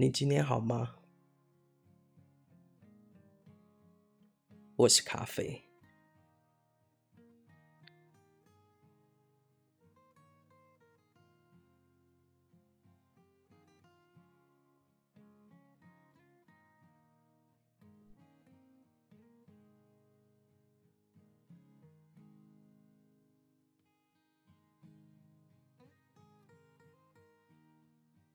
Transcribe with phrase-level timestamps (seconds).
[0.00, 0.94] 你今天好吗？
[4.76, 5.69] 我是咖啡。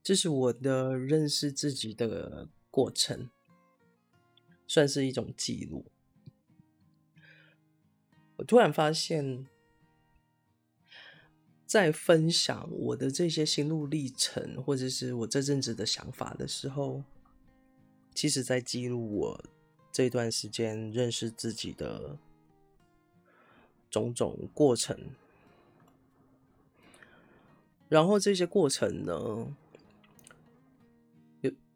[0.06, 3.28] 这是我的认识自己的过程，
[4.68, 5.84] 算是一种记录。
[8.36, 9.48] 我突然发现，
[11.66, 17.04] 在分享我的这些心路历程，或者是我这阵子的想法的时候，
[18.14, 19.44] 其实在记录我
[19.92, 22.20] 这段时间认识自己的
[23.90, 24.96] 种种过程。
[27.90, 29.56] 然后这些过程呢，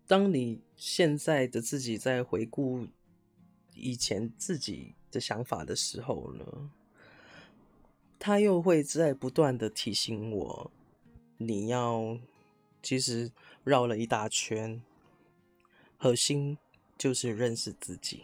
[0.09, 2.87] 当你现在的自己在回顾
[3.75, 6.71] 以前自己的想法的时候呢，
[8.17, 10.71] 他又会在不断的提醒我，
[11.37, 12.17] 你要
[12.81, 13.31] 其实
[13.63, 14.81] 绕了一大圈，
[15.95, 16.57] 核心
[16.97, 18.23] 就是认识自己。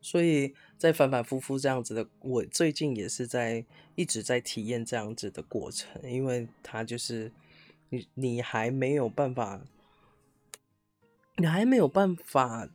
[0.00, 3.64] 所以在反反复复这样子的，我最近也是在
[3.96, 7.32] 一直在体验这样子的过程，因为他就是
[7.88, 9.60] 你，你还没有办法，
[11.36, 12.68] 你还没有办法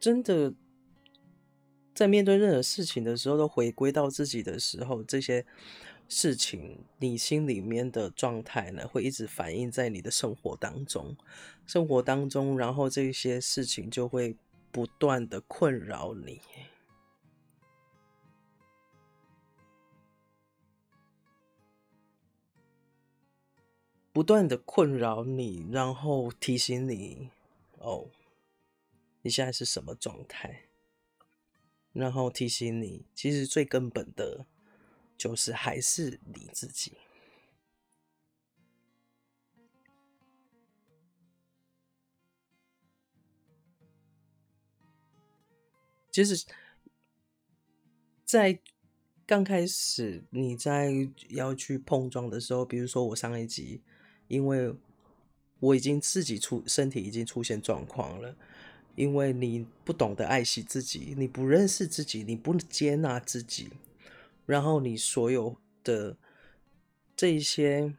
[0.00, 0.54] 真的
[1.94, 5.46] 在面对任何事情的时候都回归到自己的时候，这些
[6.08, 11.16] 事情你心里面的状态呢，会一直反映在你的生活当中，
[11.64, 14.34] 生活当中，然后这些事情就会。
[14.70, 16.42] 不断的困扰你，
[24.12, 27.30] 不断的困扰你，然后提醒你，
[27.78, 28.10] 哦，
[29.22, 30.64] 你现在是什么状态？
[31.92, 34.46] 然后提醒你，其实最根本的，
[35.16, 36.98] 就是还是你自己。
[46.16, 46.46] 其实，
[48.24, 48.58] 在
[49.26, 50.90] 刚开始你在
[51.28, 53.82] 要去碰撞的时候，比如说我上一集，
[54.26, 54.74] 因为
[55.60, 58.34] 我已经自己出身体已经出现状况了，
[58.94, 63.68] 因为你不懂得爱惜自己，你不认识自己，你不接纳自己，
[64.46, 65.54] 然后你所有
[65.84, 66.16] 的
[67.14, 67.94] 这一些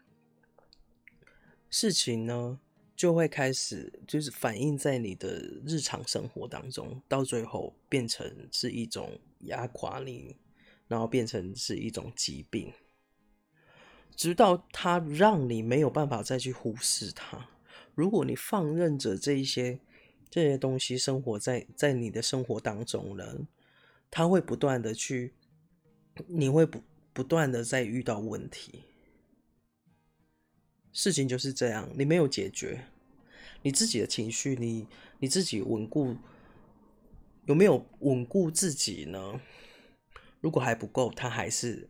[1.69, 2.59] 事情呢，
[2.97, 10.35] 就会开始，就是反映在你的日常生活当中，到最后变成是一种压垮你，
[10.87, 12.73] 然后变成是一种疾病，
[14.15, 17.47] 直到它让你没有办法再去忽视它。
[17.93, 19.79] 如果你放任着这一些
[20.31, 23.47] 这些东西生活在在你的生活当中呢，
[24.09, 25.35] 它会不断的去，
[26.25, 26.81] 你会不
[27.13, 28.85] 不断的在遇到问题。
[30.97, 32.87] 事情就是这样，你没有解决
[33.61, 34.87] 你自己的情绪，你
[35.19, 36.15] 你自己稳固
[37.45, 39.39] 有没有稳固自己呢？
[40.41, 41.87] 如果还不够，它还是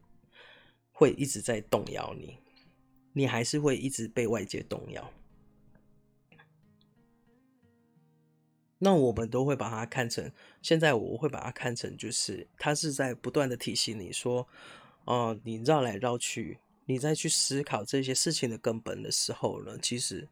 [0.92, 2.38] 会一直在动摇你，
[3.14, 5.14] 你还是会一直被外界动摇。
[8.80, 10.30] 那我们都会把它看成，
[10.62, 14.46] 现在我会把它看成，就是它是在不断的提醒你说，
[15.06, 16.60] 哦、你绕来绕去。
[16.90, 20.30] 你再去思考这些事情的根本的时候呢，其实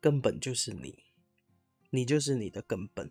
[0.00, 1.02] 根本就是你，
[1.90, 3.10] 你就是你的根本。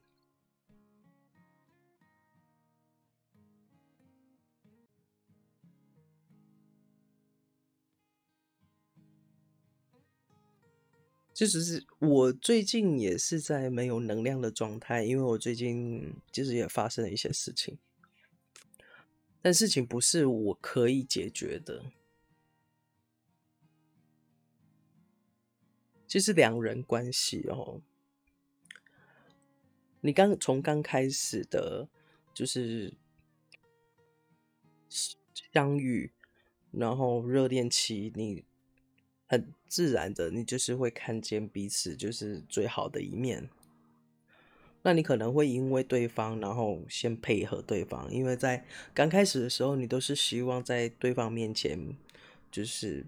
[11.34, 17.78] 其实是我最近也是在没有能量的状态，因为我最近其实也发生了一些事情。
[19.42, 21.86] 但事情不是我可以解决的。
[26.08, 27.82] 这是两人关系哦，
[30.02, 31.88] 你刚从刚开始的，
[32.34, 32.94] 就是
[35.54, 36.12] 相遇，
[36.72, 38.44] 然后热恋期，你
[39.26, 43.50] 很自然的，你就是会看见彼此就是最好的一面。
[44.84, 51.96] 那你可能会因为对方，然后先配合对方，因为在刚开始的时候，你都是希望在对方面前，
[52.52, 53.06] 就是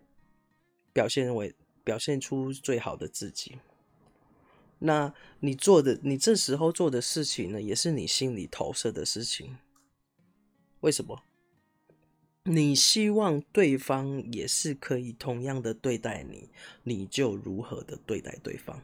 [0.92, 3.58] 表现为表现出最好的自己。
[4.80, 9.58] 那你做的，你这时候做的事情呢，也是你心里投射的事情。
[10.81, 11.24] 为什么？
[12.44, 16.50] 你希望对方也是可以同样的对待你，
[16.84, 18.81] 你就如何的对待对方。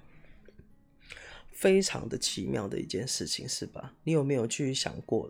[1.59, 3.93] 非常的奇妙的一件事情，是吧？
[4.05, 5.29] 你有没有去想过，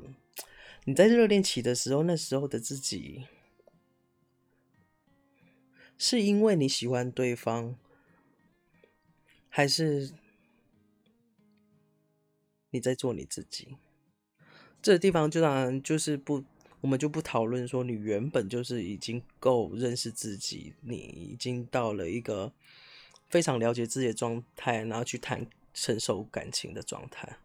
[0.85, 3.25] 你在热恋期的时候，那时候的自己，
[5.97, 7.75] 是因为你喜欢对方，
[9.49, 10.11] 还是
[12.69, 13.77] 你在做你自己？
[14.83, 16.43] 这个地方就当然就是不，
[16.81, 22.53] 我们就不讨论说你原本就是已经够认识自己，你已经到了一个
[23.31, 27.37] 非常了解自己的状态，然后去谈成熟感情的状态。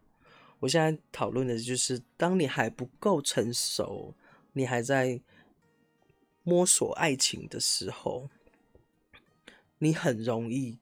[0.59, 4.13] 我现在讨论的就是，当你还不够成熟，
[4.53, 5.21] 你还在
[6.43, 8.29] 摸索爱情的时候，
[9.79, 10.77] 你很容易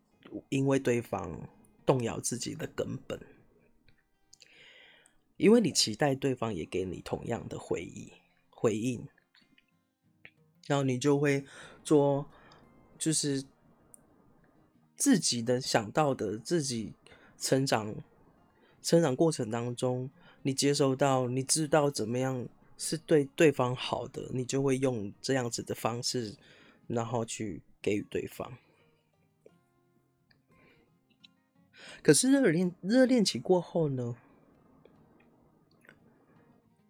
[0.50, 1.50] 因为对方
[1.86, 3.20] 动摇自己的根本。
[5.38, 8.14] 因为你期待对方也给你同样的回忆
[8.50, 9.08] 回应，
[10.68, 11.44] 然后你就会
[11.84, 12.30] 做，
[13.00, 13.44] 就是
[14.96, 16.94] 自己的想到的，自己
[17.44, 17.94] 成长
[18.82, 20.10] 成长过程当中，
[20.44, 22.48] 你接收到，你知道怎么样
[22.78, 26.38] 是对对方好的，你就会用这样子的方式，
[26.88, 28.58] 然后去给予对方。
[32.02, 34.16] 可是热恋热恋期过后呢？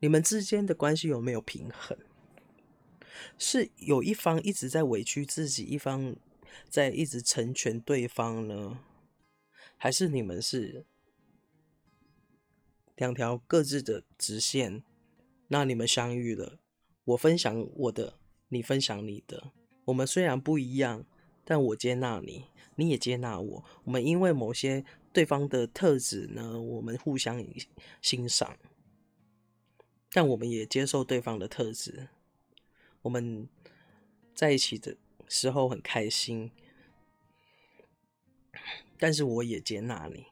[0.02, 1.98] 你们之间的关系有没有平衡？
[3.40, 6.16] 是有一方一直在委屈自己，一方
[6.70, 8.80] 在一直成全对方呢？
[9.84, 10.86] 还是你们是
[12.96, 14.82] 两条各自的直线？
[15.50, 16.58] 那你们相遇了，
[17.04, 19.52] 我分享我的，你分享你的。
[19.84, 21.06] 我们虽然不一样，
[21.44, 22.46] 但我接纳你，
[22.78, 23.66] 你也接纳我。
[23.84, 27.46] 我们因为某些对方的特质呢，我们互相
[28.02, 28.58] 欣赏。
[30.14, 32.08] 但我们也接受对方的特质，
[33.02, 33.50] 我们
[34.34, 34.96] 在一起的
[35.28, 36.52] 时候很开心，
[39.04, 40.28] 但是我也接纳你。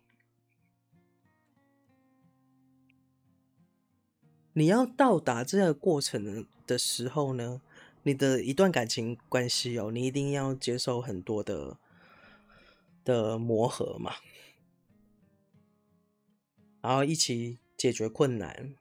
[4.53, 7.61] 你要到达这个过程的时候呢，
[8.03, 11.77] 你的一段感情关系哦，你一定要接受很多的
[13.03, 14.13] 的磨合嘛，
[16.79, 18.73] 然后一起解决困难。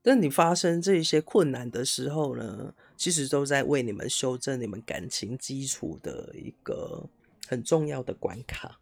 [0.00, 7.08] 当你发生这些困难的时候呢，其实都在为你们修正你们感情基础的一个
[7.46, 8.80] 很重要的关卡。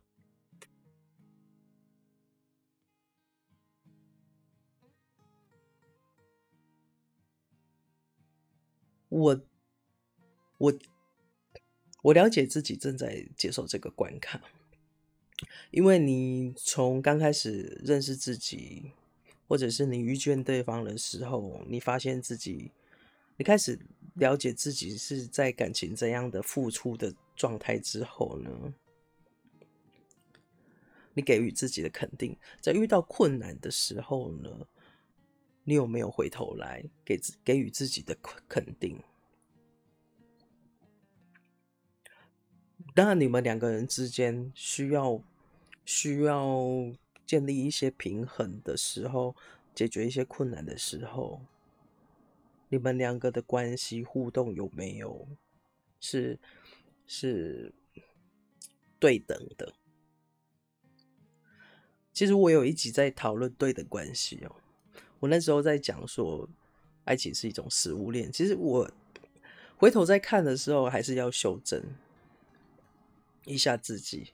[9.08, 9.40] 我
[10.58, 10.74] 我
[12.02, 14.40] 我了解自己正在接受这个关卡，
[15.70, 18.92] 因为你从刚开始认识自己。
[19.48, 22.72] 或者是你遇见对方的时候，你发现自己，
[23.36, 23.78] 你开始
[24.16, 28.74] 了解自己是在感情怎样的付出的状态之后呢，
[31.14, 34.50] 你给予自己的肯定，在遇到困难的时候呢，
[35.64, 38.16] 你有没有回头来给给予自己的
[38.49, 39.02] 肯定？
[42.94, 45.23] 当然，你们两个人之间需要
[45.85, 46.92] 需要。
[47.26, 49.35] 建立一些平衡的时候，
[49.75, 51.40] 解决一些困难的时候，
[52.68, 55.28] 你们两个的关系互动有没有
[56.00, 56.38] 是
[57.06, 57.73] 是
[58.99, 59.75] 对等的？
[62.12, 64.56] 其实我有一集在讨论对等关系哦，
[65.20, 66.49] 我那时候在讲说，
[67.04, 68.32] 爱情是一种食物链。
[68.32, 68.90] 其实我
[69.76, 71.82] 回头再看的时候，还是要修正
[73.44, 74.32] 一下自己。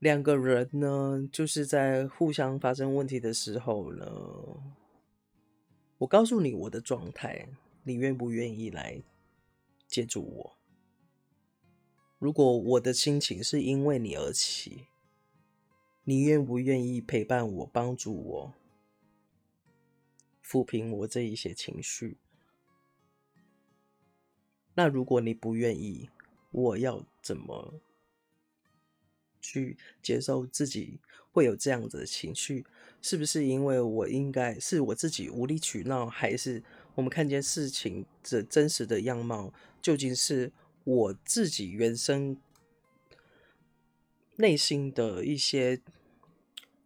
[0.00, 4.06] 两个人呢，就是在互相发生问题的时候呢，
[5.98, 7.46] 我告诉你我的状态，
[7.82, 9.02] 你愿不愿意来
[9.86, 10.56] 接住我？
[12.18, 14.86] 如果我的心情是因为你而起，
[16.04, 18.54] 你愿不愿意陪伴我、帮助我、
[20.42, 22.16] 抚平我这一些情绪？
[24.72, 26.08] 那如果你不愿意，
[26.50, 27.74] 我要怎么？
[29.40, 31.00] 去接受自己
[31.32, 32.64] 会有这样子的情绪，
[33.00, 36.62] 是不是因为我应该是我自己无理取闹，还是
[36.94, 40.52] 我们看见事情的真实的样貌，究竟是
[40.84, 42.36] 我自己原生
[44.36, 45.80] 内心的一些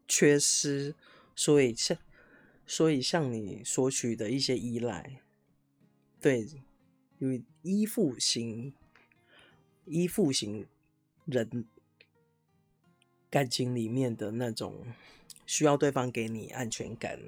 [0.06, 0.94] 缺失，
[1.34, 1.96] 所以向
[2.66, 5.22] 所以向你索取的一些依赖，
[6.20, 6.46] 对，
[7.18, 8.74] 因为依附型
[9.86, 10.66] 依附型
[11.24, 11.66] 人。
[13.34, 14.86] 感情里面的那种
[15.44, 17.18] 需要对方给你安全感，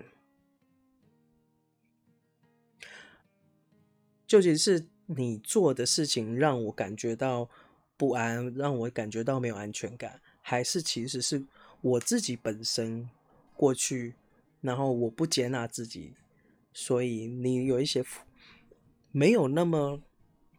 [4.24, 7.50] 究竟是你做的事情让我感觉到
[7.96, 11.44] 不安，让我感觉到没有安全感，还是其实是
[11.80, 13.10] 我自己本身
[13.56, 14.14] 过去，
[14.60, 16.14] 然后我不接纳自己，
[16.72, 18.04] 所以你有一些
[19.10, 20.00] 没有那么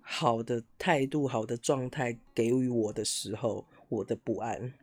[0.01, 4.73] 好的态度、好的状态给予我的时候，我的不安。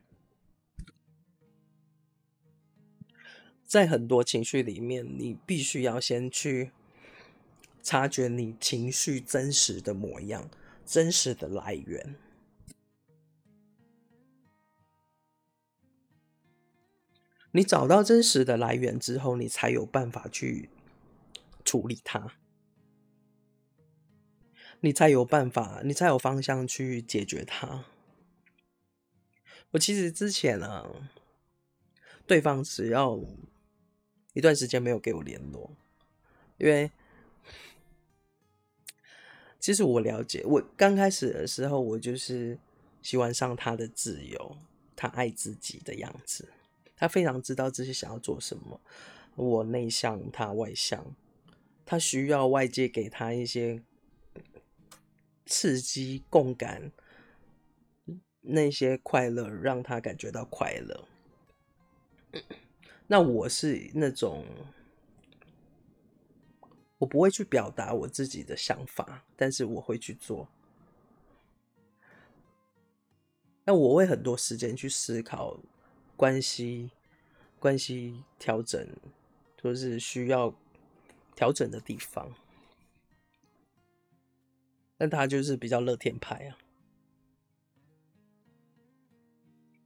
[3.75, 6.71] 在很多情绪里面，你必须要先去
[7.83, 10.49] 察觉你情绪真实的模样、
[10.85, 12.15] 真实的来源。
[17.51, 20.69] 你找到真实的来源之后，你才有办法去
[21.65, 22.31] 处理它，
[24.79, 27.83] 你才有办法，你才有方向去解决它。
[29.71, 31.09] 我其实之前啊，
[32.25, 33.19] 对方只要
[34.35, 35.71] 一段时间没有给我联络，
[36.57, 36.91] 因为
[39.59, 42.59] 其实我了解，我刚开始的时候，我就是
[43.01, 44.57] 喜欢上他的自由，
[44.93, 46.49] 他爱自己的样子。
[46.97, 48.79] 他非常知道自己想要做什么。
[49.35, 51.15] 我内向，他外向，
[51.85, 53.81] 他需要外界给他一些
[55.45, 56.91] 刺激、共感，
[58.41, 61.07] 那些快乐让他感觉到快乐。
[63.07, 64.45] 那我是那种，
[66.97, 70.47] 我不会去表达我自己的想法，但是我会去做。
[73.63, 75.59] 那我会很多时间去思考。
[76.17, 76.91] 关系
[77.59, 78.87] 关系调整，
[79.61, 80.55] 就是需要
[81.35, 82.33] 调整的地方。
[84.97, 86.57] 但他就是比较乐天派啊。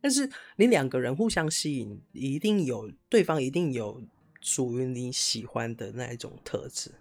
[0.01, 4.01] 但是你两个人互相吸引，一定有对方，一定有
[4.41, 6.91] 属于你喜欢的那一种特质。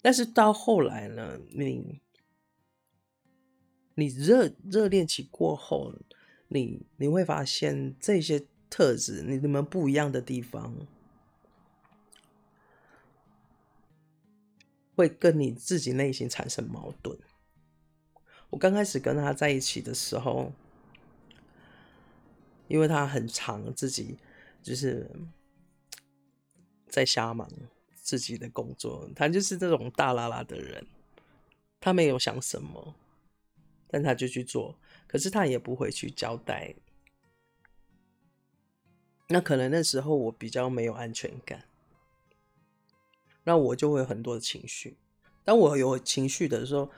[0.00, 2.00] 但是到后来呢，你。
[4.00, 5.92] 你热热恋期过后，
[6.46, 10.72] 你你会发现这些特质，你你们不一样的地方，
[14.98, 17.16] 会跟你自己内心产生矛盾。
[18.50, 20.52] 我刚开始跟他在一起的时候，
[22.66, 24.18] 因为他很常自己
[24.60, 25.08] 就是
[26.88, 27.48] 在瞎忙
[27.94, 30.84] 自己的工作，他就是这种大拉拉的人，
[31.78, 32.96] 他没有想什么。
[33.86, 34.76] 但他就去做，
[35.06, 36.74] 可是他也不会去交代。
[39.28, 41.67] 那可能那时候我比较没有安全感，
[43.48, 44.98] 那我就会有很多的情绪。
[45.42, 46.90] 当我有情绪的时候，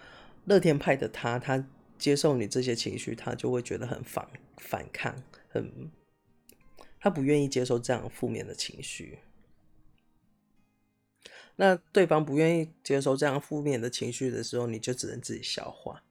[0.47, 1.65] 乐天派的他，他
[1.97, 5.15] 接受你这些情绪，他就会觉得很反反抗，
[5.49, 5.89] 很
[6.99, 9.21] 他不愿意接受这样负面的情绪。
[11.55, 16.03] 那对方不愿意接受这样负面的情绪的时候，你就只能自己消化。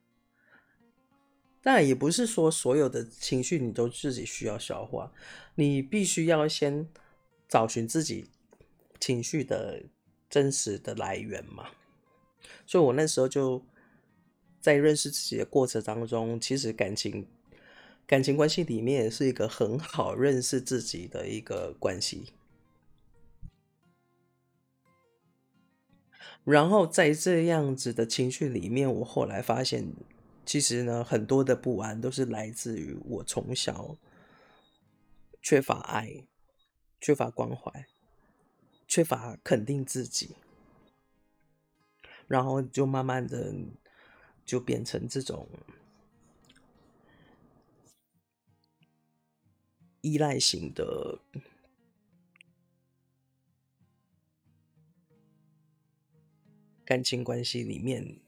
[1.61, 5.11] 但也不是说所有的情绪你都自己需要消化，
[5.55, 6.87] 你必须要先
[7.49, 8.29] 找寻自己
[9.01, 9.83] 情绪的
[10.29, 11.69] 真实的来源嘛。
[12.65, 13.63] 所以我那时候就
[14.61, 17.27] 在认识自己的过程当中，其实感情
[18.05, 22.33] 感情关系里面是一个很好认识自己的一个关系。
[26.43, 29.93] 然后在这样子的情绪里面，我后来发现。
[30.45, 33.95] 其实呢，很多的不安都是来自于我从小
[35.43, 36.25] 缺乏爱、
[36.99, 37.85] 缺乏关怀、
[38.89, 40.35] 缺乏肯定自己，
[42.27, 43.53] 然后就慢慢的
[44.43, 45.47] 就变成这种
[50.01, 51.19] 依赖型的
[56.83, 58.19] 感情关系里面。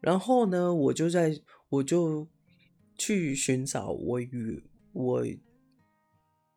[0.00, 2.28] 然后呢，我就在，我就
[2.96, 5.26] 去寻找我与我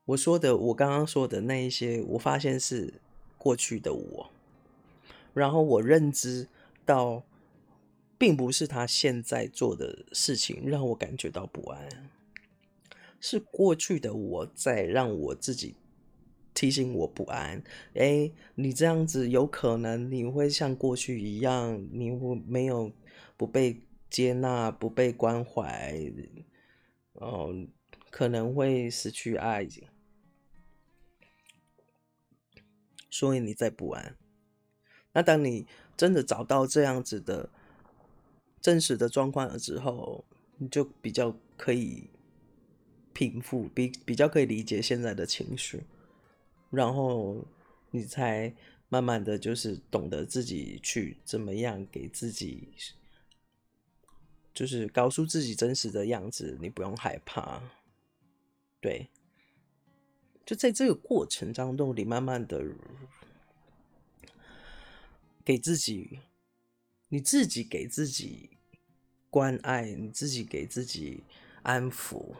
[0.07, 2.95] 我说的，我刚刚说的那一些，我发现是
[3.37, 4.31] 过去的我。
[5.33, 6.47] 然后我认知
[6.85, 7.23] 到，
[8.17, 12.09] 并不是他现在做的事情让我感觉到不安，
[13.21, 15.75] 是过去的我在让我自己
[16.53, 17.63] 提醒我不安。
[17.93, 22.91] 诶，你这样子有可能你会像过去一样，你会没有。
[23.39, 25.95] 不被接纳，不被关怀，
[27.13, 27.53] 哦，
[28.09, 29.87] 可能会失去爱情，
[33.17, 34.15] 所以你在不安。
[35.11, 37.49] 那当你真的找到这样子的
[38.61, 40.23] 真实的状况了之后，
[40.57, 42.11] 你就比较可以
[43.13, 45.83] 平复，比比较可以理解现在的情绪，
[46.69, 47.43] 然后
[47.89, 48.53] 你才
[48.87, 52.67] 慢慢的就是懂得自己去怎么样给自己，
[54.53, 57.63] 就是告诉自己真实的样子，你不用害怕，
[58.79, 59.09] 对，
[60.45, 62.63] 就在这个过程当中，你慢慢的。
[65.47, 66.19] 给自己，
[67.07, 68.49] 你自己给自己
[69.29, 71.23] 关爱，你自己给自己
[71.63, 72.33] 安抚。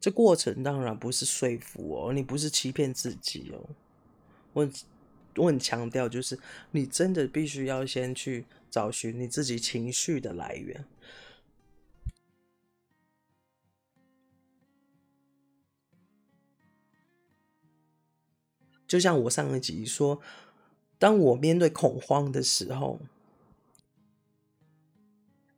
[0.00, 3.70] 这过程当然不是说服哦，你不是欺骗自己哦。
[4.52, 4.68] 我
[5.36, 6.36] 我很强调，就是
[6.72, 10.84] 你真的必须要先去找寻你自己情绪的来源。
[18.86, 20.20] 就像我上一集说，
[20.98, 23.00] 当我面对恐慌的时候，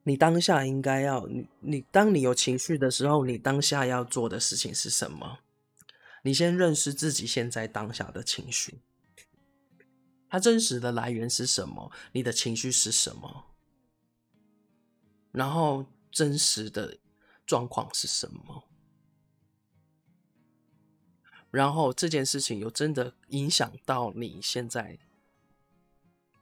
[0.04, 5.40] 你当下应该要你你，当你有情绪的时候，你当下要做的事情是什么？
[6.22, 8.80] 你先认识自己现在当下的情绪，
[10.28, 11.90] 它真实的来源是什么？
[12.12, 13.46] 你的情绪是什么？
[15.32, 16.96] 然后真实的
[17.44, 18.64] 状况是什么？
[21.56, 24.98] 然后这件事情有真的影响到你现在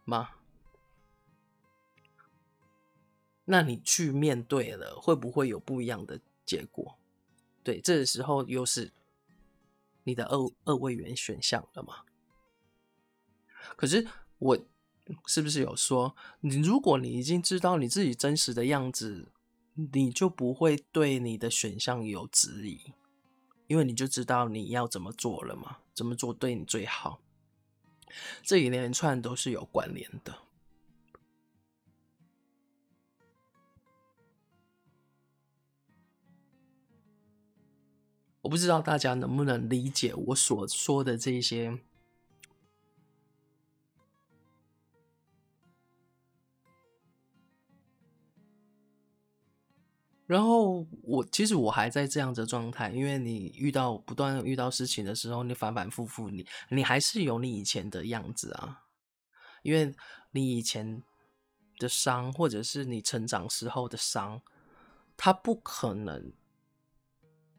[0.04, 0.30] 吗？
[3.44, 6.99] 那你去面对了，会不会有不一样的结果？
[7.62, 8.91] 对，这个时候又是
[10.02, 11.99] 你的二二位元选项了吗？
[13.76, 14.08] 可是
[14.39, 14.58] 我
[15.26, 19.30] 是不是有说，你如果你已经知道你自己真实的样子，
[19.93, 22.80] 你就不会对你的选项有质疑？
[23.75, 27.19] 因为你就知道你要怎么做了嘛，怎么做对你最好，
[28.41, 30.32] 这一连串都是有关联的。
[38.43, 41.80] 我不知道大家能不能理解我所说的这些。
[50.26, 58.84] 然后我其实我还在这样的状态，因为你遇到不断遇到事情的时候，你反反复复，你你还是有你以前的样子啊，
[59.63, 59.95] 因为
[60.30, 61.02] 你以前
[61.78, 64.41] 的伤，或者是你成长时候的伤，
[65.17, 66.32] 它不可能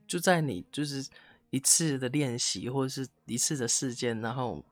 [0.07, 1.07] 就在你就是
[1.51, 4.65] 一次的练习或者是一次的事件，然后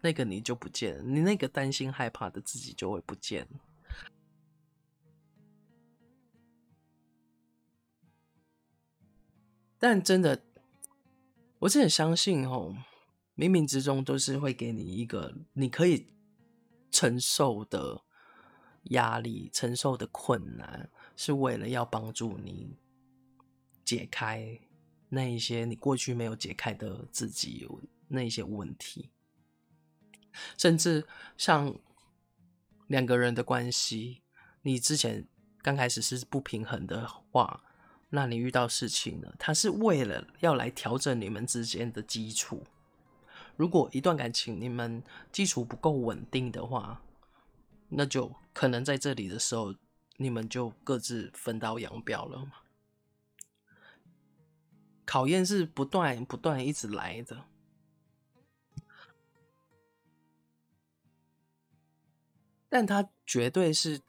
[0.00, 3.46] 那个你就不见，你那个担心害怕的自己就会不见。
[9.78, 10.42] 但真的，
[11.60, 12.76] 我真的相信哦，
[13.36, 16.08] 冥冥之中都是会给你一个你可以
[16.90, 18.02] 承受的
[18.90, 22.76] 压力、承受的困难，是为了要帮助你
[23.84, 24.58] 解开
[25.10, 27.68] 那一些你过去没有解开的自己
[28.08, 29.10] 那一些问题，
[30.56, 31.78] 甚至像
[32.88, 34.22] 两个人的关系，
[34.62, 35.28] 你之前
[35.62, 37.62] 刚开始是不平衡的话。
[38.10, 42.66] 那你遇到事情了，他是为了要来调整你们之间的基础。
[43.54, 47.02] 如果一段感情你们基础不够稳定的话，
[47.90, 49.74] 那就可能在这里的时候，
[50.16, 52.52] 你们就各自分道扬镳了嘛。
[55.04, 57.44] 考验是不断不断一直来的，
[62.70, 64.00] 但他绝对是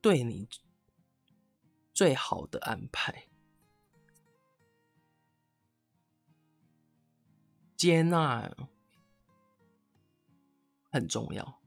[0.00, 0.48] 对你。
[1.94, 3.28] 最好的安排，
[7.76, 8.50] 接纳
[10.90, 11.60] 很重要。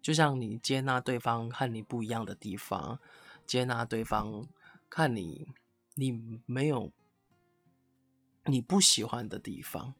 [0.00, 3.00] 就像你接纳对方和你不一样的地方，
[3.46, 4.48] 接纳对方
[4.88, 5.48] 看你
[5.94, 6.92] 你没有
[8.44, 9.94] 你不喜欢的地方，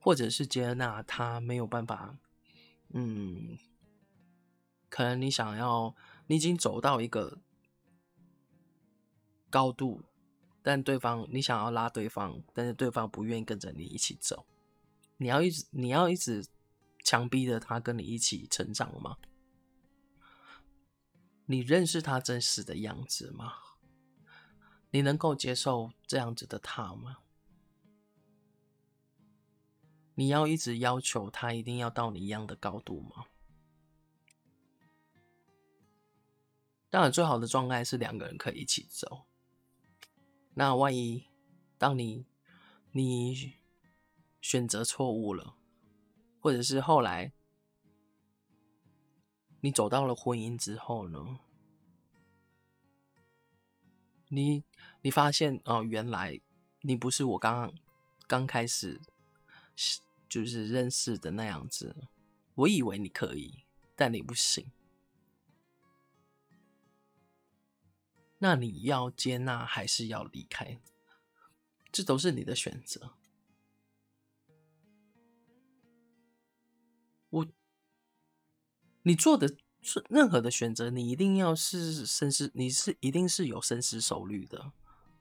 [0.00, 2.18] 或者是接纳他没有办法，
[2.88, 3.56] 嗯，
[4.88, 5.94] 可能你想要。
[6.26, 7.38] 你已经走到一个
[9.50, 10.02] 高度，
[10.62, 14.46] 但对方你想要拉对方，但是对方不愿意跟着你一起走。
[15.18, 16.44] 你要一直你要一直
[17.04, 19.16] 强逼着他跟你一起成长吗？
[21.46, 23.52] 你认识他真实的样子吗？
[24.90, 27.18] 你能够接受这样子的他吗？
[30.14, 33.26] 你要一直要求他一定要到你一样的高度吗？
[36.94, 39.24] 当然，最好的状态是两个人可以一起走。
[40.54, 41.26] 那万一，
[41.76, 42.24] 当你
[42.92, 43.54] 你
[44.40, 45.56] 选择错误了，
[46.38, 47.32] 或者是后来
[49.60, 51.40] 你走到了婚姻之后呢，
[54.28, 54.62] 你
[55.02, 56.40] 你发现哦，原来
[56.82, 57.74] 你不是我刚
[58.28, 59.00] 刚开始
[60.28, 62.06] 就是认识的那样子。
[62.54, 63.64] 我以为你可以，
[63.96, 64.70] 但你不行。
[68.38, 70.78] 那你要接纳还是要离开？
[71.90, 73.12] 这都是你的选择。
[77.30, 77.46] 我，
[79.02, 79.56] 你做的
[80.08, 84.72] 任何的选择，你一定要是深思，你是一定是有深思熟虑的。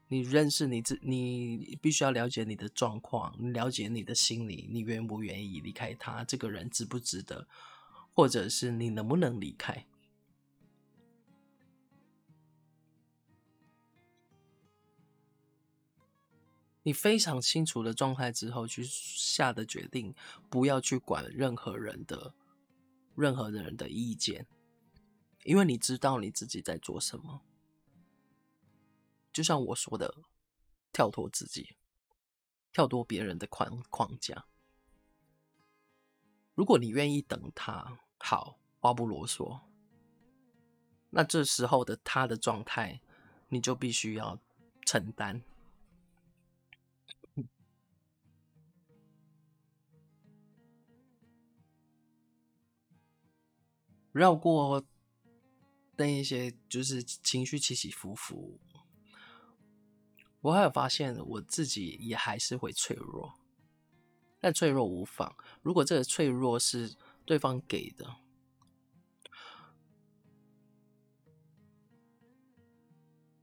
[0.09, 6.23] 你认识你自，你必须要了解你的状况，了解你的心理，你愿不愿意离开他？
[6.23, 7.47] 这个人值不值得？
[8.13, 9.87] 或者是你能不能离开？
[16.83, 20.13] 你非常清楚的状态之后去下的决定，
[20.49, 22.33] 不要去管任何人的、
[23.15, 24.45] 任何的人的意见，
[25.43, 27.41] 因为你知道你自己在做什么。
[29.31, 30.13] 就像我说的，
[30.91, 31.75] 跳脱自己，
[32.71, 34.45] 跳脱别人的框框架。
[36.53, 39.61] 如果你愿意等他，好，话不啰嗦。
[41.09, 43.01] 那这时候的他的状态，
[43.49, 44.39] 你就必须要
[44.85, 45.41] 承担。
[54.13, 54.85] 绕过
[55.97, 58.59] 那一些就是情绪起起伏伏，
[60.41, 63.33] 我还有发现我自己也还是会脆弱，
[64.39, 65.35] 但脆弱无妨。
[65.61, 66.95] 如果这个脆弱是
[67.25, 68.15] 对方给的，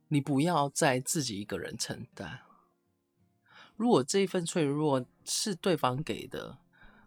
[0.08, 2.40] 你不要再自己一个人承担。
[3.76, 6.58] 如果这一份脆弱是对方给的，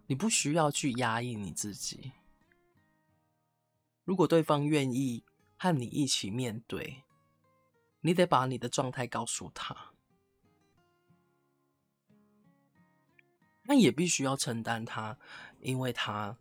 [0.08, 2.12] 你不需要去压抑你自己。
[4.04, 5.24] 如果对方愿意
[5.58, 7.04] 和你一起面对，
[8.02, 9.94] 你得把你的状态告诉他，
[13.63, 15.18] 那也必须要承担他，
[15.62, 16.38] 因为他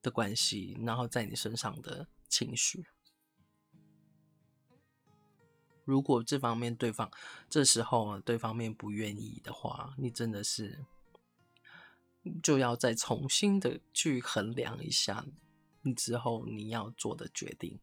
[0.00, 2.86] 的关系，然后在你身上的情绪。
[5.84, 7.10] 如果这方面对方
[7.48, 10.86] 这时候对方面不愿意的话，你真的是
[12.42, 15.26] 就要再重新的去衡量一下。
[15.96, 17.78] 之后你要做的决定，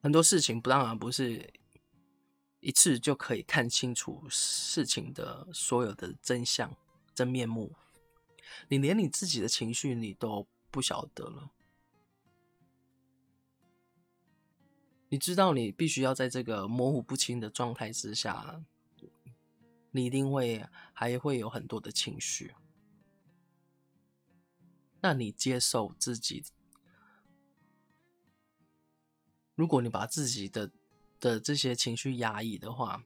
[0.00, 1.52] 很多事情不当然不是
[2.60, 6.76] 一次就可以看清楚事情的所有的真相、
[7.14, 7.74] 真面目。
[8.68, 11.50] 你连你自己的情绪你都不晓得了，
[15.08, 18.62] 你知道你必须要在这个模糊不清的状态之下，
[19.90, 22.54] 你一定会还会有很多的情绪。
[25.04, 26.42] 那你接受自己，
[29.54, 30.72] 如果你把自己的
[31.20, 33.04] 的这些情绪压抑的话，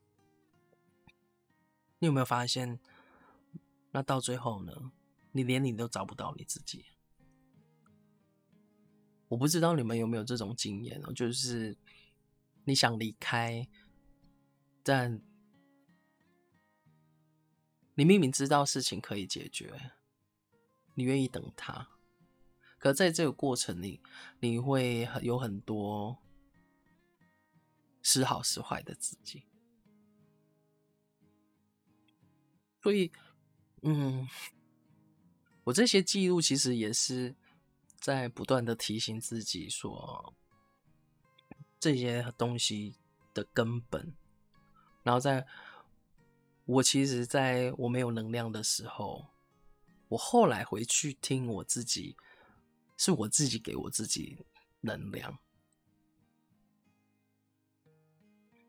[1.99, 2.79] 你有没有发现？
[3.91, 4.93] 那到最后呢，
[5.33, 6.87] 你连你都找不到你自己。
[9.27, 11.77] 我不知道你们有没有这种经验哦，就是
[12.63, 13.67] 你想离开，
[14.85, 15.21] 但
[17.97, 19.98] 你明明知道事情可以解决。
[20.99, 21.91] 你愿意等他，
[22.77, 24.03] 可在这个过程里，
[24.41, 26.19] 你会有很多
[28.03, 29.45] 时好时坏的自己。
[32.83, 33.13] 所以，
[33.83, 34.27] 嗯，
[35.63, 37.37] 我这些记录其实也是
[38.01, 40.35] 在不断的提醒自己说，
[41.79, 42.97] 这些东西
[43.33, 44.13] 的根本。
[45.05, 45.47] 然后，在
[46.65, 49.29] 我其实在我没有能量的时候。
[50.09, 52.17] 我后来回去听我自己，
[52.97, 54.39] 是我自己给我自己
[54.81, 55.39] 能量。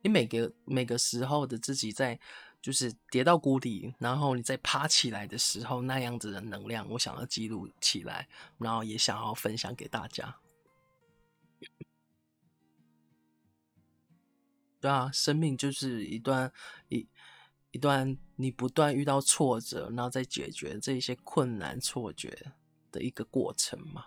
[0.01, 2.19] 你每个每个时候的自己在，
[2.61, 10.37] 就是跌到谷底，然后你再爬起来的时候，那样子的能量，我想要记录起来，然后也想要分享给大家。
[14.81, 16.51] 对啊，生命就是一段
[16.89, 17.07] 一。
[17.71, 22.53] 一段你不断遇到挫折，然后再解决这些困难、错觉
[22.91, 24.05] 的一个过程嘛。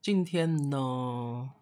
[0.00, 1.52] 今天呢，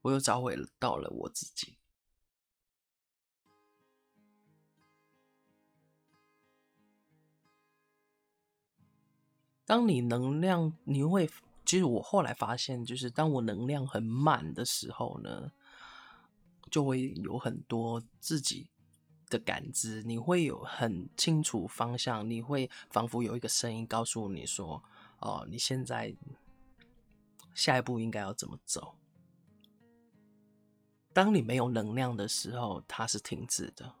[0.00, 1.81] 我又找回到了我自己。
[9.72, 11.26] 当你能量，你会，
[11.64, 15.50] 其实我后来发现，就是当我能量很满的时候呢，
[16.70, 18.68] 就会有很多自己
[19.30, 24.84] 的感知，你会有很清楚方向，你会仿佛有一个声音告诉你说
[25.20, 26.14] ：“哦，你现在
[27.54, 28.94] 下一步应该要怎么走。”
[31.14, 33.94] 当你没有能量的时候，它是停止的。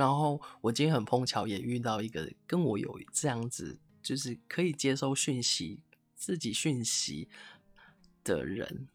[0.00, 5.80] 然后我今天很碰巧，也遇到一个跟我有这样子，就是可以接收讯息、
[6.16, 7.28] 自己讯息
[8.24, 8.88] 的人。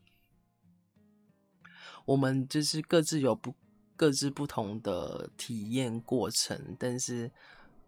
[2.05, 3.53] 我们就是各自有不
[3.95, 7.31] 各自不同的体验过程，但是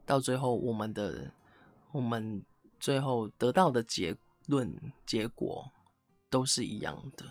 [0.05, 1.31] 到最后，我们的
[1.91, 2.43] 我们
[2.79, 5.71] 最后得到的结论结果。
[6.29, 7.23] 都是一样的，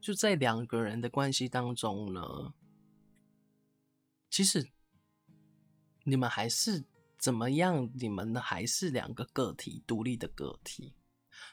[0.00, 2.54] 就在两个人的关系当中呢，
[4.30, 4.70] 其实
[6.04, 6.84] 你们还是
[7.18, 7.90] 怎么样？
[7.94, 10.94] 你们还是两个个体，独立的个体。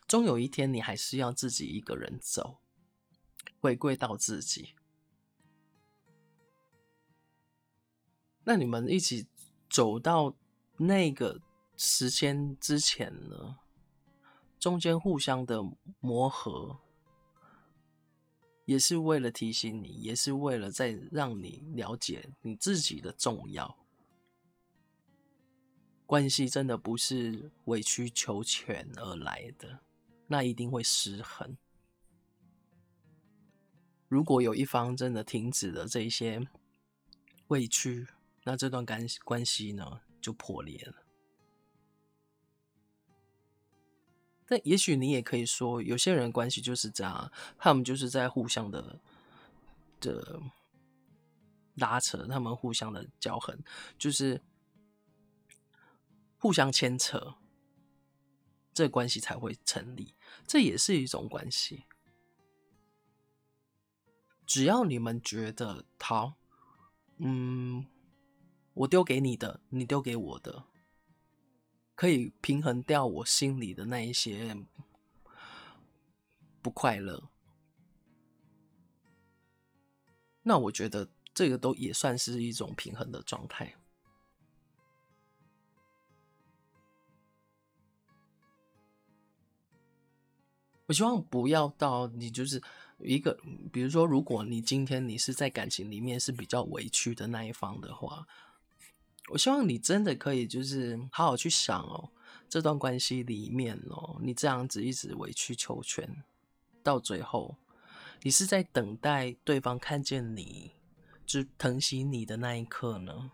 [0.07, 2.59] 终有一天，你还是要自己一个人走，
[3.59, 4.75] 回归到自己。
[8.43, 9.27] 那你们一起
[9.69, 10.35] 走到
[10.77, 11.41] 那个。
[11.79, 13.59] 时间之前呢，
[14.57, 15.61] 中间互相的
[15.99, 16.79] 磨合，
[18.67, 23.77] 也是为了提醒你，也是为了再让你了解你自己的重要。
[26.05, 29.79] 关系真的不是委曲求全而来的，
[30.27, 31.57] 那一定会失衡。
[34.09, 36.45] 如果有一方真的停止了这些
[37.47, 38.05] 委屈，
[38.43, 41.06] 那这段关关系呢，就破裂了。
[44.47, 48.99] 但也许你也可以说，有些人关系就是这样，他们就是在互相的
[49.99, 50.41] 的
[51.75, 53.59] 拉扯，他们互相的交横，
[53.97, 54.41] 就是
[56.37, 57.35] 互相牵扯，
[58.73, 60.15] 这关系才会成立。
[60.47, 61.83] 这也是一种关系。
[64.45, 66.35] 只要你们觉得好，
[67.17, 67.85] 嗯，
[68.73, 70.63] 我丢给你的，你丢给我的。
[71.97, 74.55] 可以平衡掉我心里的那一些
[76.61, 77.27] 不快乐，
[80.43, 83.73] 那我觉得这个都也算是一种平衡的状态。
[90.85, 92.61] 我希望不要到你就是
[92.99, 93.39] 一个，
[93.73, 98.27] 比如说，如果你今天你是在感情里面是比较委屈的那一方的话。
[99.29, 102.09] 我希望你真的可以，就是好好去想哦，
[102.47, 106.23] 这段关系里面哦，你这样子一直委曲求全，
[106.81, 107.57] 到最后，
[108.21, 110.71] 你是在等待对方看见你，
[111.25, 113.31] 就疼惜你的那一刻呢？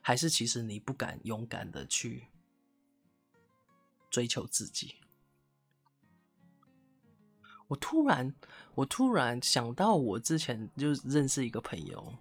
[0.00, 2.28] 还是其实你不敢勇敢的去
[4.08, 4.94] 追求自己？
[7.66, 8.34] 我突然，
[8.76, 12.14] 我突然想到，我之前就认识一个朋友，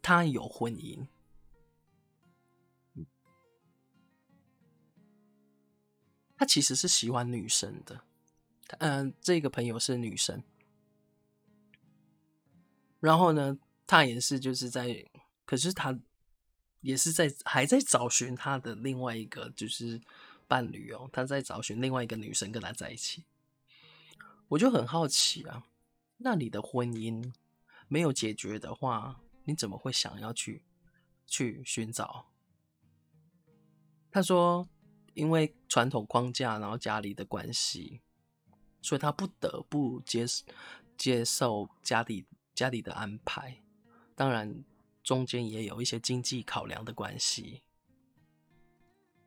[0.00, 1.04] 他有婚姻。
[6.44, 8.04] 他其实是喜欢女生的，
[8.80, 10.44] 嗯、这个朋友是女生，
[13.00, 15.06] 然后呢，他也是就是在，
[15.46, 15.98] 可是他
[16.82, 19.98] 也是在还在找寻他的另外一个就是
[20.46, 23.24] 伴侣哦，他在找寻另外一个女生跟他在一起，
[24.48, 25.64] 我就很好奇啊，
[26.18, 27.32] 那你的婚姻
[27.88, 30.62] 没有解决的话，你怎么会想要去
[31.26, 32.26] 去寻找？
[34.10, 34.68] 他说。
[35.14, 38.00] 因为传统框架，然后家里的关系，
[38.82, 40.26] 所以他不得不接
[40.96, 43.62] 接受家里家里的安排。
[44.14, 44.64] 当然，
[45.02, 47.62] 中间也有一些经济考量的关系。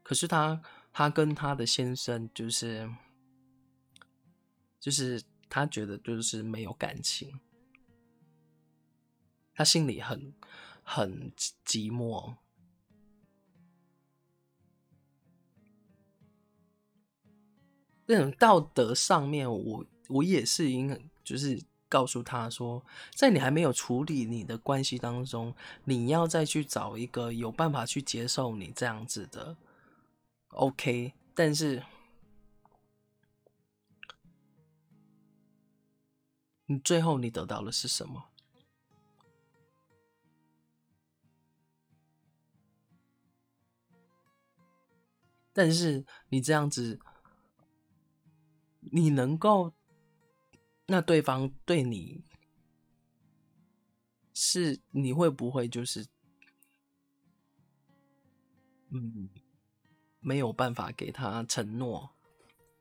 [0.04, 0.62] 可是他
[0.94, 2.90] 他跟他的先生就是
[4.80, 7.40] 就是他觉得就是没有感情，
[9.54, 10.34] 他心里很
[10.84, 11.32] 很
[11.66, 12.38] 寂寞。
[18.10, 22.82] 那种道德上面，我我也是应，就是告诉他说，
[23.14, 29.58] 在你还没有处理你的关系当中，你要再去找一个有办法去接受你这样子的
[30.52, 31.14] ，OK。
[31.36, 31.84] 但是，
[36.68, 38.30] 你最后你得到的是什么？
[45.52, 47.02] 但是你这样子。
[48.92, 49.74] 你能够，
[50.86, 52.24] 那对方对你
[54.34, 56.06] 是你会不会就是，
[58.90, 59.30] 嗯，
[60.20, 62.12] 没有办法给他承诺？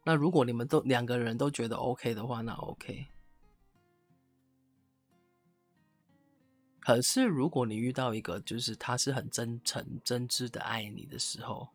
[0.05, 3.07] 那如果你们都两个人都觉得 OK 的话，那 OK。
[6.79, 11.71] 可是如果你遇到一个就是他是很真诚、真挚的爱你的时候，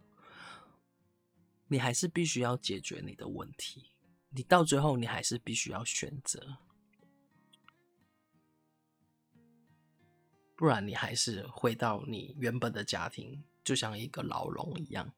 [1.68, 3.92] 你还是必须要解决你的问题。
[4.34, 6.58] 你到最后，你还是必须要选择。
[10.56, 15.12] 不然你还是回到你原本的家庭，就像一个牢笼一样。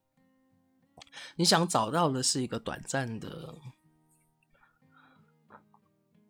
[1.36, 3.56] 你想找到的是一个短暂的，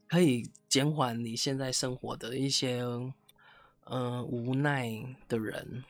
[0.08, 3.14] 可以减缓你现在生活的一些，嗯、
[3.86, 5.86] 呃，无奈的人，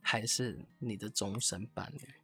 [0.00, 2.21] 还是你的终身伴侣？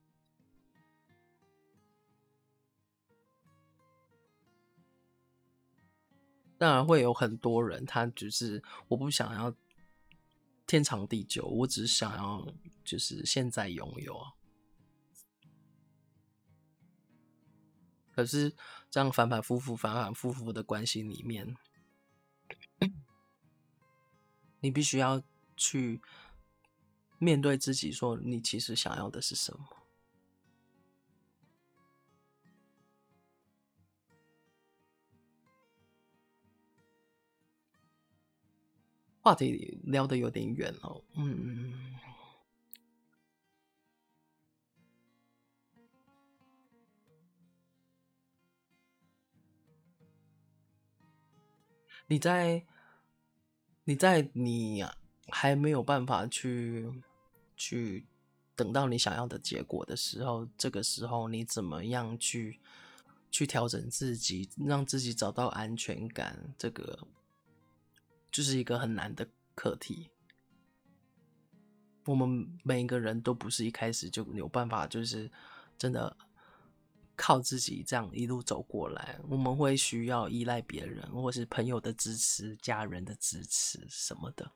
[6.58, 9.54] 当然会有很多人，他只是我不想要。
[10.70, 12.46] 天长地久，我只想要，
[12.84, 14.20] 就是现在拥有。
[18.12, 18.54] 可是
[18.90, 21.56] 这样反反复复、反反复复的关系里面，
[24.60, 25.22] 你必须要
[25.56, 26.02] 去
[27.16, 29.87] 面对自己，说你其实想要的是什么。
[39.28, 41.94] 话题聊得有点远哦，嗯，
[52.06, 52.64] 你在
[53.84, 54.82] 你在你
[55.28, 56.90] 还没有办法去
[57.54, 58.06] 去
[58.56, 62.58] 等到你想要的结果的时候，这个时候你怎么样去
[63.30, 66.54] 去调整自己，让自己找到安全感？
[66.56, 67.06] 这个。
[68.38, 70.08] 就是一个很难的课题。
[72.04, 75.28] 我们每一个人都不是一开始就有办法，就是
[75.76, 76.16] 真的
[77.16, 79.18] 靠自己这样一路走过来。
[79.28, 84.52] 我们会需要依赖别人，或是朋友的支持、家人的支持什么的。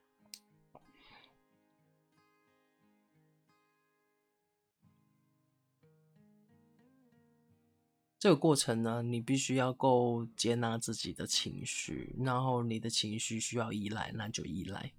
[8.23, 14.93] 这个过程呢，你必须要够接纳自己的情绪，然后你的情绪需要依赖，那就依赖。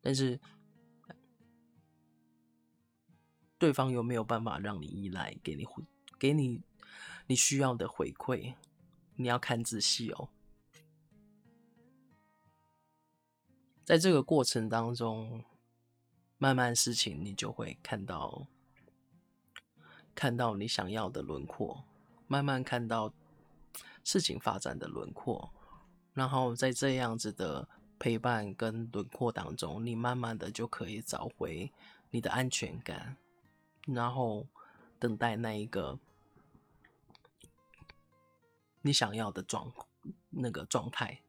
[0.00, 0.38] 但是，
[3.58, 5.82] 对方有没有办法让你依赖，给你回，
[6.20, 6.62] 给你
[7.26, 8.54] 你需要的回馈？
[9.16, 10.28] 你要看仔细哦。
[13.82, 15.44] 在这个过程当中，
[16.38, 18.46] 慢慢事情你就会看到。
[20.14, 21.84] 看到你想要的轮廓，
[22.26, 23.12] 慢慢看到
[24.04, 25.50] 事情发展的轮廓，
[26.12, 31.72] 然后在这样子的陪伴跟轮廓当中，你慢慢的就可以找回
[32.10, 33.16] 你的安全感，
[33.86, 34.46] 然后
[34.98, 35.98] 等待那一个
[38.82, 39.72] 你想要的状
[40.30, 41.20] 那个状态。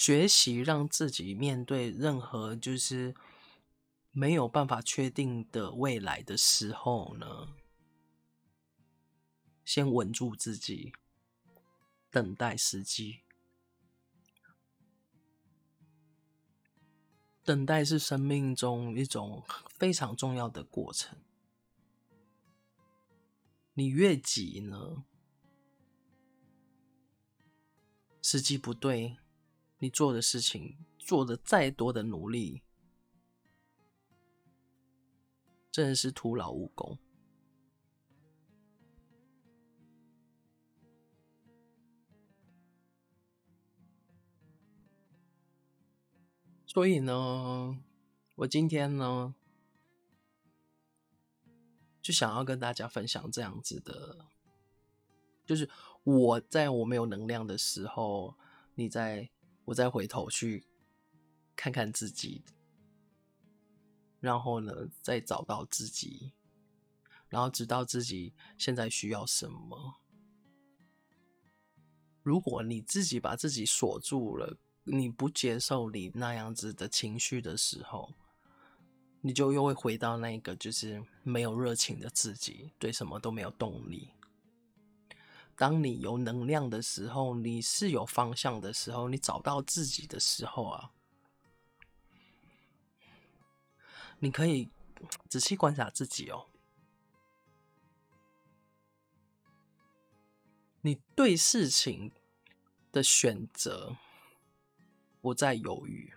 [0.00, 3.14] 学习让自己面对任何就是
[4.12, 7.48] 没有办法确定的未来的时候呢，
[9.62, 10.94] 先稳住自己，
[12.10, 13.20] 等待时机。
[17.44, 19.44] 等待是生命中一种
[19.76, 21.18] 非常重要的过程。
[23.74, 25.04] 你越急呢，
[28.22, 29.18] 时机不对。
[29.82, 32.62] 你做的事情，做的再多的努力，
[35.70, 36.98] 真的是徒劳无功。
[46.66, 47.82] 所以呢，
[48.34, 49.34] 我今天呢，
[52.02, 54.26] 就想要跟大家分享这样子的，
[55.46, 55.70] 就是
[56.04, 58.36] 我在我没有能量的时候，
[58.74, 59.30] 你在。
[59.70, 60.66] 我再回头去
[61.54, 62.42] 看看自己，
[64.18, 66.32] 然后呢，再找到自己，
[67.28, 70.00] 然后知道自己现在需要什么。
[72.24, 78.12] 如果你自己把自己锁住了，你不接受你那样子的情绪的时候，
[79.20, 84.10] 你就又会回到那个就是没有热情的自己，对什么都没有动力。
[85.60, 90.90] 当你有能量的时候，你是有方向的时候，你找到自己的时候啊，
[94.20, 94.70] 你可以
[95.28, 96.46] 仔细观察自己哦。
[100.80, 102.10] 你对事情
[102.90, 103.98] 的选择
[105.20, 106.14] 不再犹豫，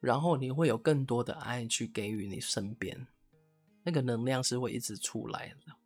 [0.00, 3.06] 然后你会有更多的爱去给予你身边，
[3.82, 5.76] 那个能量是会一直出来的。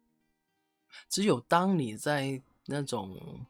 [1.08, 3.46] 只有当你在那种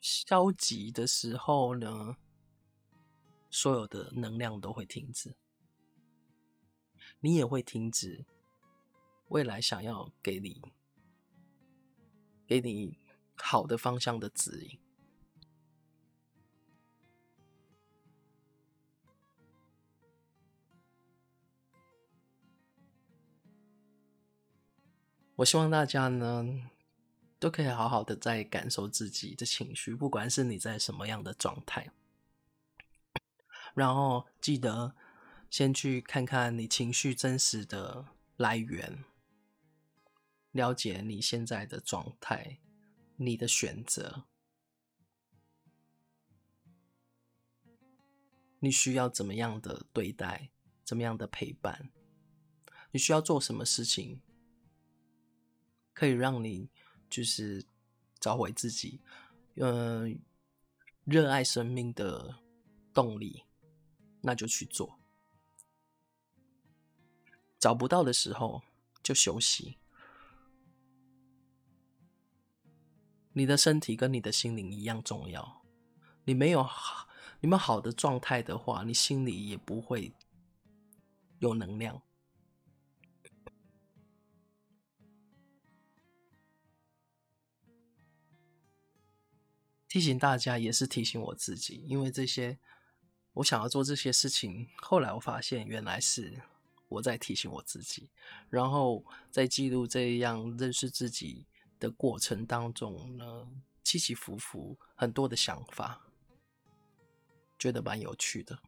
[0.00, 2.16] 消极的时候呢，
[3.50, 5.36] 所有的能量都会停止，
[7.20, 8.24] 你也会停止
[9.28, 10.62] 未来想要给你、
[12.46, 12.98] 给你
[13.36, 14.78] 好的方向的指引。
[25.38, 26.68] 我希望大家呢，
[27.38, 31.92] 都可以好好的在感受自己的情绪，不管是你在什么样的状态，
[33.72, 34.96] 然后记得
[35.48, 39.04] 先去看看你情绪真实的来源，
[40.50, 42.58] 了解你现在的状态，
[43.14, 44.24] 你的选择，
[48.58, 50.50] 你需要怎么样的对待，
[50.82, 51.90] 怎么样的陪伴，
[52.90, 54.20] 你需要做什么事情。
[55.98, 56.70] 可以让你
[57.10, 57.66] 就是
[58.20, 59.00] 找回自己，
[59.56, 60.16] 嗯、
[61.04, 62.36] 热爱生命的
[62.94, 63.42] 动力，
[64.20, 64.96] 那就去做。
[67.58, 68.62] 找不到的时候
[69.02, 69.76] 就休息。
[73.32, 75.64] 你的身体跟你的心灵一样重要。
[76.22, 77.08] 你没有好，
[77.40, 80.14] 你们好的状态的话，你心里也不会
[81.40, 82.00] 有能量。
[89.88, 92.58] 提醒大家，也是提醒我自己，因为这些
[93.32, 96.42] 我想要做这些事情，后来我发现原来是
[96.88, 98.10] 我在提醒我自己，
[98.50, 101.46] 然后在记录这样认识自己
[101.80, 103.48] 的过程当中呢，
[103.82, 106.06] 起起伏伏，很多的想法，
[107.58, 108.58] 觉得蛮有趣的，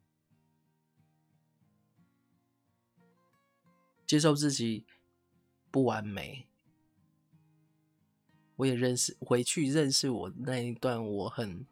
[4.06, 4.86] 接受自己
[5.70, 6.49] 不完美。
[8.60, 11.66] 我也认识，回去认识我那一段我很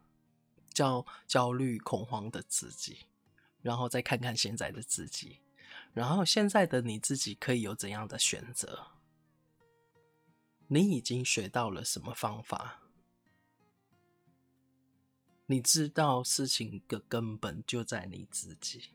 [0.73, 3.05] 焦焦虑恐慌的自己，
[3.61, 5.37] 然后再看看现在的自己，
[5.93, 8.87] 然后现在的你自己可以有怎样的选择？
[10.67, 12.81] 你已经学到了什么方法？
[15.45, 18.89] 你知道事情的根本就在你自己。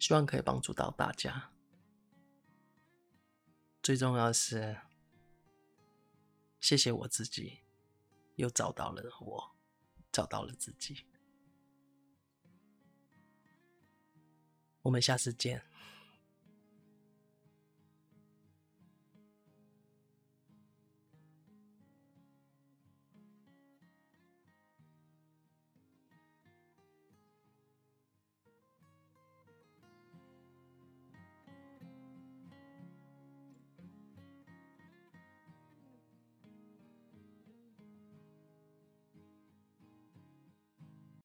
[0.00, 1.52] 希望可以帮助到大家。
[3.80, 4.78] 最重要的是，
[6.58, 7.60] 谢谢我自己，
[8.34, 9.56] 又找到了我，
[10.10, 11.06] 找到了自己。
[14.82, 15.69] 我们下次见。